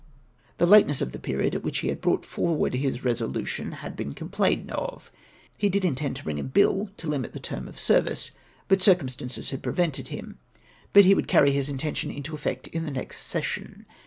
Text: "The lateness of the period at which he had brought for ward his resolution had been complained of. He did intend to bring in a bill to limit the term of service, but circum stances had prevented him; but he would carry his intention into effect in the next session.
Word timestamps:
"The 0.57 0.65
lateness 0.65 0.99
of 0.99 1.11
the 1.11 1.19
period 1.19 1.53
at 1.53 1.61
which 1.61 1.77
he 1.81 1.89
had 1.89 2.01
brought 2.01 2.25
for 2.25 2.55
ward 2.55 2.73
his 2.73 3.03
resolution 3.05 3.71
had 3.71 3.95
been 3.95 4.15
complained 4.15 4.71
of. 4.71 5.11
He 5.55 5.69
did 5.69 5.85
intend 5.85 6.15
to 6.15 6.23
bring 6.23 6.39
in 6.39 6.45
a 6.47 6.49
bill 6.49 6.89
to 6.97 7.07
limit 7.07 7.33
the 7.33 7.39
term 7.39 7.67
of 7.67 7.77
service, 7.79 8.31
but 8.67 8.81
circum 8.81 9.09
stances 9.09 9.51
had 9.51 9.61
prevented 9.61 10.07
him; 10.07 10.39
but 10.91 11.05
he 11.05 11.13
would 11.13 11.27
carry 11.27 11.51
his 11.51 11.69
intention 11.69 12.09
into 12.09 12.33
effect 12.33 12.65
in 12.69 12.83
the 12.85 12.89
next 12.91 13.19
session. 13.27 13.85